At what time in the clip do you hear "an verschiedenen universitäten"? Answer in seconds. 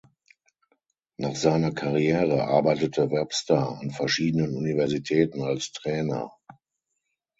3.79-5.43